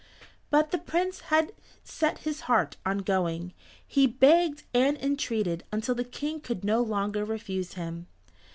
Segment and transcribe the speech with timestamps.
[0.49, 1.53] But the Prince had
[1.83, 3.53] set his heart on going.
[3.85, 8.07] He begged and entreated until the King could no longer refuse him.